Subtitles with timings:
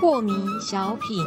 [0.00, 1.24] 破迷小品，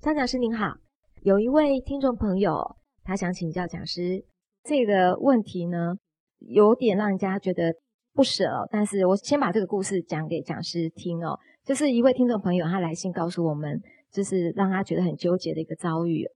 [0.00, 0.74] 张讲师您好，
[1.22, 4.24] 有一位听众朋友，他想请教讲师
[4.62, 5.94] 这个问题呢，
[6.40, 7.74] 有点让人家觉得
[8.12, 8.44] 不舍。
[8.70, 11.38] 但是我先把这个故事讲给讲师听哦。
[11.64, 13.80] 就是一位听众朋友，他来信告诉我们，
[14.10, 16.26] 就是让他觉得很纠结的一个遭遇。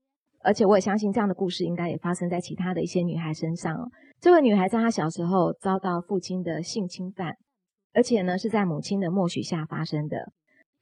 [0.47, 3.91] 而且我也相信这样的故事应该也发生在其他的一些女孩身上哦。
[4.21, 7.35] 这位女孩在她小时候遭到父亲的性侵犯。
[7.93, 10.31] 而且呢，是在母亲的默许下发生的。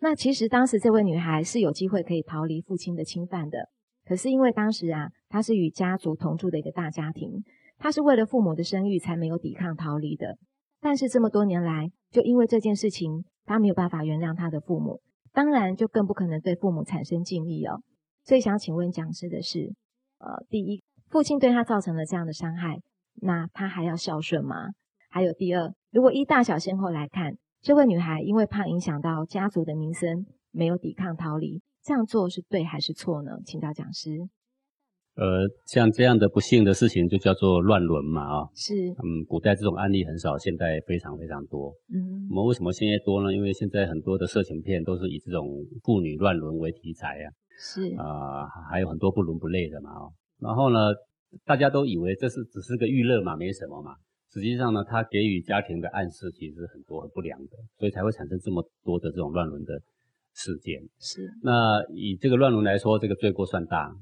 [0.00, 3.68] 那其实当时这位女孩是有机会可以逃离父亲的侵犯的，
[4.04, 7.44] 可是因为当时啊，她是与家族同住的一个大家庭，
[7.78, 10.36] 她是为了父母的声誉才没有抵抗逃离的。
[10.80, 15.00] 但是这么多年来，就因为这件事情，她没有办法原谅她的父母，
[15.32, 17.80] 当然就更不可能对父母产生敬意哦。
[18.24, 19.74] 所以想请问讲师的是，
[20.18, 22.80] 呃，第一，父亲对他造成了这样的伤害，
[23.20, 24.70] 那他还要孝顺吗？
[25.10, 33.32] 还有第二，如果依大小先后来看，这位女孩因为怕影响到家族的名声，没有抵抗逃离，这样做是对还是错呢？
[33.44, 34.10] 请教讲师。
[35.16, 41.72] 呃，像这样的不幸的事情就叫做乱伦嘛，啊，是，嗯，古代这种案例很少，现代非常非常多。
[41.94, 43.32] 嗯，我们为什么现在多呢？
[43.32, 45.46] 因为现在很多的色情片都是以这种
[45.84, 50.78] 妇女乱伦为题材啊，是啊，还有很多不伦不类的嘛，哦，然后呢，
[51.44, 53.94] 大家都以为这是只是个娱乐嘛，没什么嘛。
[54.32, 59.80] 实际上呢，他给予家庭的暗示其实很多很不良的，所以才会产生这么多的这种乱伦的
[60.34, 60.82] 事件。
[60.98, 61.30] 是。
[61.42, 63.94] 那以这个乱伦来说，这个罪过算大。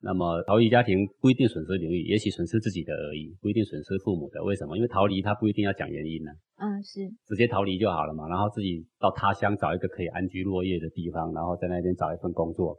[0.00, 4.42] 那么逃离家庭不一定损失名誉，也许损失自己的而已，不一定损失父母的。
[4.44, 4.76] 为什么？
[4.76, 6.30] 因为逃离他不一定要讲原因呢。
[6.58, 7.00] 嗯，是。
[7.26, 12.78] 直接逃离就好了嘛，然后自己到他乡找一个可以安居乐业的地方，然后在那边找一份工作。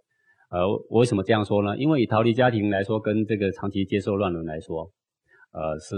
[0.50, 1.78] 呃，我为什么这样说呢？
[1.78, 4.92] 因为以逃离家庭来说，跟这个长期接受乱伦来说。
[5.54, 5.96] 呃，是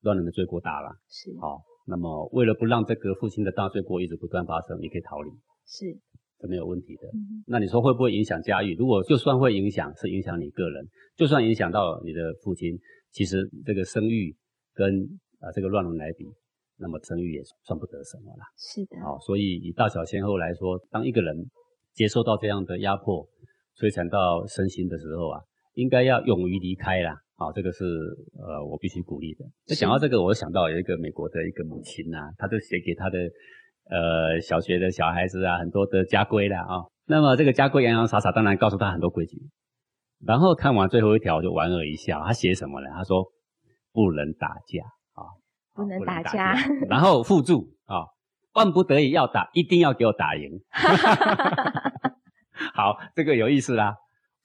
[0.00, 1.60] 乱伦的罪过大了，是好。
[1.86, 5.28] 那么为了不让这个父亲的大罪过一直不断发生，你可以逃离，
[5.66, 5.84] 是，
[6.38, 7.02] 这没有问题的。
[7.46, 8.74] 那你说会不会影响家育？
[8.76, 12.78] 如果就算会影响，是影响你个人，就算影响到你的父亲，
[13.10, 14.34] 其实这个生育
[14.72, 15.02] 跟
[15.40, 16.24] 啊这个乱伦来比，
[16.78, 18.44] 那么生育也算不得什么了。
[18.56, 21.50] 是的，好，所以以大小先后来说，当一个人
[21.92, 23.28] 接受到这样的压迫，
[23.78, 25.40] 摧残到身心的时候啊，
[25.74, 27.16] 应该要勇于离开啦。
[27.36, 27.84] 好，这个是
[28.38, 29.44] 呃，我必须鼓励的。
[29.66, 33.18] 那讲到这个，我想到有一个美国的一个母亲呐，她就写给她的
[33.90, 36.84] 呃小学的小孩子啊，很多的家规啦啊。
[37.06, 39.36] 那么这个家规洋洋洒洒，当然告诉他很多规矩。
[40.24, 42.22] 然后看完最后一条，我就莞尔一笑。
[42.24, 42.86] 他写什么呢？
[42.94, 43.24] 他说
[43.92, 44.84] 不能打架
[45.14, 45.26] 啊，
[45.74, 46.54] 不能打架。
[46.88, 48.06] 然后附注啊，
[48.54, 50.60] 万不得已要打，一定要给我打赢。
[52.74, 53.96] 好，这个有意思啦。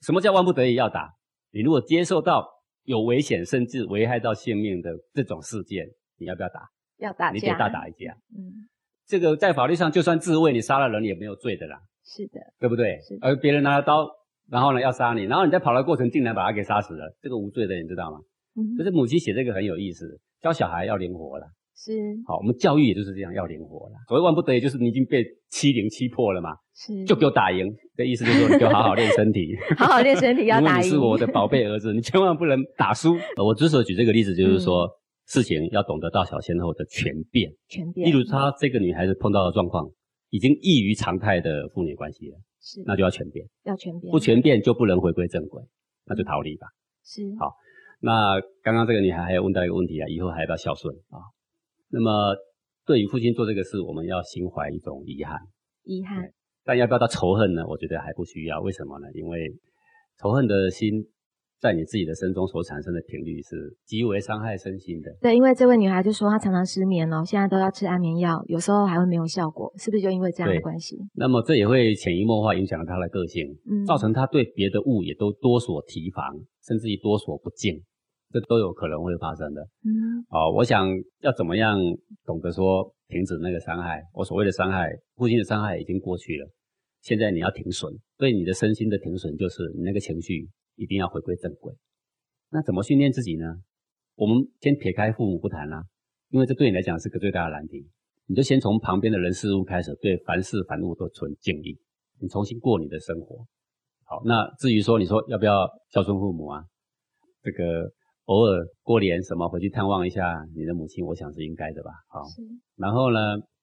[0.01, 1.13] 什么叫万不得已要打？
[1.51, 2.55] 你如果接受到。
[2.87, 5.85] 有危险甚至危害到性命的这种事件，
[6.17, 6.69] 你要不要打？
[6.99, 8.15] 要打，你得大打一架。
[8.31, 8.63] 嗯，
[9.05, 11.77] 这个在法律上就算自卫，你杀了人也没有罪的啦。
[12.05, 12.97] 是的，对不对？
[13.19, 14.07] 而别人拿了刀，
[14.49, 18.19] 然后呢要杀你，然后你在跑的过程竟然把他给杀死了，这个无罪的，你知道吗？
[18.55, 21.45] 嗯，就是母亲写这个很有意思，教小孩要灵活了。
[21.77, 21.93] 是，
[22.25, 23.93] 好，我们教育也就是这样，要灵活了。
[24.07, 27.71] 所谓万不得已，就是你已经被欺凌欺破了嘛，是，就给我打赢。
[27.95, 30.87] 的意思就是说，你就 好好练身体，好好练身体，要打赢。
[30.87, 33.15] 你是我的宝贝儿子，你千万不能打输。
[33.37, 34.89] 我之所以举这个例子，就是说
[35.27, 37.51] 事情要懂得大小先后的全变。
[37.67, 38.09] 全变。
[38.09, 39.87] 例如，她这个女孩子碰到的状况，
[40.31, 44.11] 已经异于常态的父女关系了，是，那就要全变，要全变。
[44.11, 45.61] 不全变就不能回归正轨，
[46.07, 46.65] 那就逃离吧。
[47.05, 47.21] 是。
[47.39, 47.53] 好，
[48.01, 51.21] 那刚刚这个女孩还有问到一个问题啊，以后还要不要孝顺啊？
[51.89, 52.35] 那么。
[52.87, 55.37] 对于父亲做这个事，我们要心怀一种遗憾，
[55.83, 56.23] 遗憾。
[56.63, 57.67] 但要不要到仇恨呢？
[57.67, 58.61] 我觉得还不需要。
[58.61, 59.07] 为什么呢？
[59.13, 59.53] 因为
[60.17, 61.03] 仇恨的心
[61.59, 65.11] 在你自己的身中所产生的频率是极为伤害身心的。
[65.19, 70.95] 对，因为这位女孩就说她常常失眠哦，现在都要吃安眠药，有时候还会没有效果，是不是就因为这样的关系？
[71.13, 76.23] 那么这也会潜移默化影响了她的个性，嗯，造成她对别的物也都多所提防，
[76.65, 77.83] 甚至于多所不敬。
[78.29, 79.61] 这都有可能会发生的。
[79.85, 80.87] 嗯，哦，我想
[81.21, 81.79] 要怎么样
[82.25, 84.03] 懂得说停止那个伤害？
[84.13, 86.49] 我所谓的伤害，父亲的伤害已经过去了，
[87.01, 91.73] 现在你要停损，对你的身心的停损，就是你那个情绪一定要回归正轨。
[92.51, 93.45] 那怎么训练自己呢？
[94.15, 95.83] 我们先撇开父母不谈啦，
[96.29, 97.87] 因为这对你来讲是个最大的难题。
[98.25, 101.77] 你就先从旁边的人事物开始，对凡事凡物都存敬意，
[102.19, 103.45] 你重新过你的生活。
[104.03, 106.65] 好，那至于说你说要不要孝顺父母啊？
[107.41, 107.89] 这个。
[108.27, 111.91] 偶尔过年什么回去探望一下你的母亲，我想是应该的吧。
[112.09, 112.23] 好，
[112.75, 113.19] 然后呢，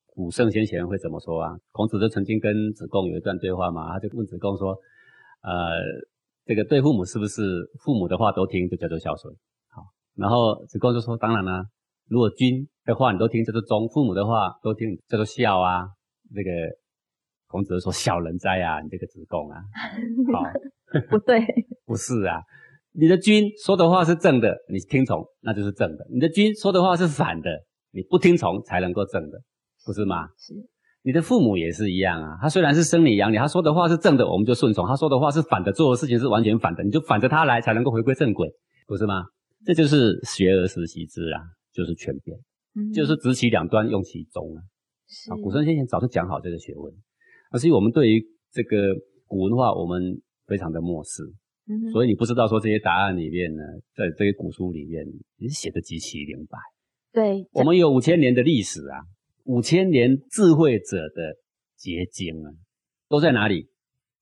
[0.06, 1.52] 古圣先贤会怎么说啊？
[1.70, 4.74] 孔子就曾经跟子贡有一段对话嘛，他就问子贡说
[5.44, 5.52] ：“呃，
[6.46, 7.42] 这个对父母是不是
[7.84, 9.34] 父母的话都听，就叫做孝顺？
[9.68, 9.82] 好，
[10.16, 11.66] 然后子贡就说：当然啦，
[12.08, 15.88] 如果君的话你都听，叫做忠；父母的话都听，叫做孝啊。
[16.34, 16.50] 这个
[17.48, 19.60] 孔子说：小人哉啊，你这个子贡啊！
[20.32, 20.42] 好，
[21.10, 21.38] 不对，
[21.84, 22.40] 不是啊。
[22.96, 27.50] 你的君说的话是正的，你听从，那就是正的；你的君说的话是反的，
[27.90, 29.38] 你不听从才能够正的，
[29.84, 30.28] 不是吗？
[30.38, 30.54] 是。
[31.02, 38.48] 你的父母也是一样啊，他虽然是生你养你，他说的话是正的，我们就顺从；他说的话是反的，做的事情是完全反的，你就反着他来，才能够回归正轨，
[38.86, 39.24] 不是吗？
[39.66, 41.42] 这就是学而时习之啊，
[41.72, 42.38] 就是全变，
[42.94, 44.62] 就是执其两端，用其中啊。
[45.30, 46.94] 啊，古圣先贤早就讲好这个学问，
[47.50, 48.94] 而是我们对于这个
[49.26, 50.00] 古文化，我们
[50.46, 51.22] 非常的漠视，
[51.92, 53.62] 所以你不知道说这些答案里面呢，
[53.96, 55.02] 在这些古书里面，
[55.38, 56.58] 也写的极其明白。
[57.10, 59.00] 对，我们有五千年的历史啊。
[59.44, 61.36] 五千年智慧者的
[61.76, 62.52] 结晶啊，
[63.08, 63.68] 都在哪里？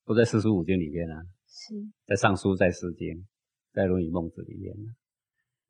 [0.05, 1.23] 都在四书五经里面啊。
[1.49, 1.75] 是，
[2.07, 3.27] 在尚书，在诗经，
[3.73, 4.93] 在论语孟子里面呢，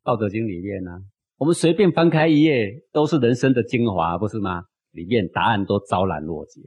[0.04, 0.90] 道德经里面呢。
[1.38, 4.64] 我们随便翻开一页，都是人生的精华，不是吗？
[4.90, 6.60] 里面答案都昭然若揭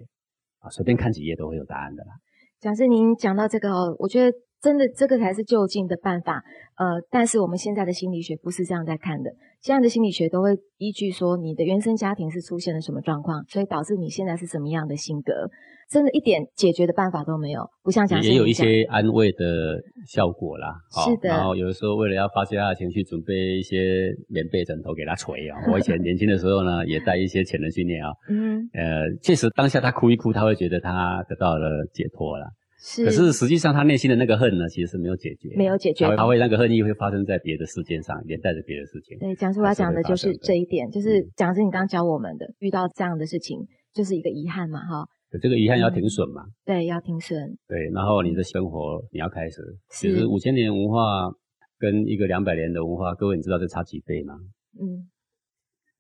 [0.60, 2.12] 啊，随便看几页都会有答案的啦。
[2.60, 4.36] 讲师，您讲到这个哦，我觉得。
[4.62, 6.44] 真的，这个才是就近的办法。
[6.78, 9.32] 呃，但是我们现在的心理学不是这样在看的。
[9.62, 15.50] 现在的心理学都会依据说你的原生家庭是出现了什么状况，所以导致你现在是什么样的性格。
[15.88, 20.74] 真的一点解决的办法都没有，不像讲也有一些安慰的效果啦。
[21.06, 21.30] 是的。
[21.30, 25.62] 然后有的时候为了要发泄他的情绪，准备一些棉被枕头给他捶啊。
[25.72, 28.12] 我以前年轻的时候呢，也带一些潜能训练啊。
[28.30, 28.68] 嗯。
[28.74, 32.48] 呃，确实当下他哭一哭，他会觉得他得到了解脱了。
[32.88, 39.18] 是，可是实际上他内心的那个恨呢，其实是没有解决，没有解决，他会那个恨意会发生在别的事件上，连带着别的事情。
[39.18, 43.58] 对，讲师我要讲的就是这一点，就是讲师你刚刚教我们的，遇到这样的事情
[43.92, 45.08] 就是一个遗憾嘛，哈。
[45.42, 46.44] 这个遗憾要停损嘛？
[46.64, 47.58] 对，要停损。
[47.68, 49.64] 对，然后你的生活你要开始。
[49.90, 51.34] 其实五千年文化
[51.80, 54.36] 跟一个两百年的文化，各位你知道这差几倍吗？
[54.80, 55.10] 嗯，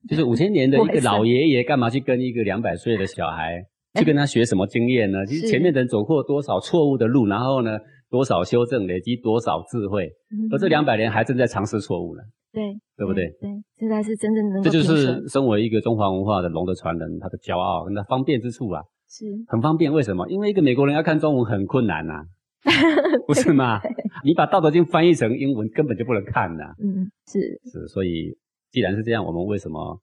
[0.07, 3.65] 就是五千年的一个老爷爷，干嘛去跟一个两百岁的小孩？
[3.99, 5.25] 去跟他学什么经验呢？
[5.25, 7.77] 其实前面的人走过多少错误的路，然后呢，
[8.09, 10.09] 多少修正，累积多少智慧，
[10.51, 12.21] 而这两百年还正在尝试错误呢。
[12.51, 12.63] 对，
[12.95, 13.27] 对不对？
[13.41, 14.63] 对，这才是真正能够。
[14.63, 18.81] 这就是身为一个中华文化的龙的传人，他的骄傲跟他方便之处啊。
[19.09, 19.91] 是，很方便。
[19.91, 20.27] 为什么？
[20.29, 22.23] 因为一个美国人要看中文很困难呐，
[23.27, 23.81] 不是吗？
[24.23, 26.63] 你把《道德经》翻译成英文，根本就不能看呐。
[26.81, 27.39] 嗯，是
[27.69, 27.87] 是。
[27.87, 28.37] 所以，
[28.71, 29.99] 既然是这样，我们为什么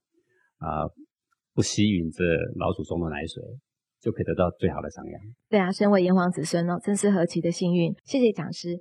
[0.59, 0.85] 啊
[1.55, 2.23] 不吸吮这
[2.59, 3.43] 老祖宗的奶水？
[4.03, 5.21] 就可以得到最好的商养。
[5.49, 7.95] 对啊，身为炎黄子孙哦，真是何其的幸运！
[8.05, 8.77] 谢谢讲师。